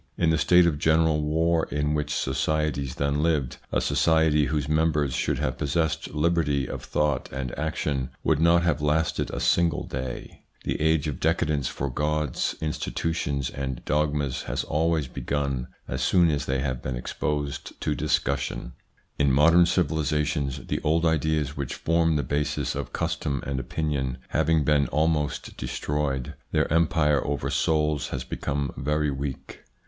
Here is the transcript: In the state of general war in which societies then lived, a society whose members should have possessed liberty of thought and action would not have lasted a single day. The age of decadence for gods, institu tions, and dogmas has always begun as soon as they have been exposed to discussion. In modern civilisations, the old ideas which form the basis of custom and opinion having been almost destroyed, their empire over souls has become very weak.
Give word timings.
In 0.17 0.31
the 0.31 0.37
state 0.39 0.65
of 0.65 0.79
general 0.79 1.21
war 1.21 1.67
in 1.69 1.93
which 1.93 2.11
societies 2.15 2.95
then 2.95 3.21
lived, 3.21 3.57
a 3.71 3.79
society 3.79 4.45
whose 4.47 4.67
members 4.67 5.13
should 5.13 5.37
have 5.37 5.59
possessed 5.59 6.11
liberty 6.15 6.67
of 6.67 6.83
thought 6.83 7.31
and 7.31 7.55
action 7.55 8.09
would 8.23 8.39
not 8.39 8.63
have 8.63 8.81
lasted 8.81 9.29
a 9.29 9.39
single 9.39 9.85
day. 9.85 10.41
The 10.63 10.81
age 10.81 11.07
of 11.07 11.19
decadence 11.19 11.67
for 11.67 11.87
gods, 11.91 12.55
institu 12.59 13.13
tions, 13.13 13.51
and 13.51 13.85
dogmas 13.85 14.41
has 14.47 14.63
always 14.63 15.07
begun 15.07 15.67
as 15.87 16.01
soon 16.01 16.31
as 16.31 16.47
they 16.47 16.61
have 16.61 16.81
been 16.81 16.95
exposed 16.97 17.79
to 17.81 17.93
discussion. 17.93 18.73
In 19.19 19.31
modern 19.31 19.67
civilisations, 19.67 20.61
the 20.65 20.81
old 20.83 21.05
ideas 21.05 21.55
which 21.55 21.75
form 21.75 22.15
the 22.15 22.23
basis 22.23 22.73
of 22.73 22.91
custom 22.91 23.43
and 23.45 23.59
opinion 23.59 24.17
having 24.29 24.63
been 24.63 24.87
almost 24.87 25.55
destroyed, 25.57 26.33
their 26.51 26.67
empire 26.73 27.23
over 27.23 27.51
souls 27.51 28.07
has 28.07 28.23
become 28.23 28.73
very 28.75 29.11
weak. 29.11 29.59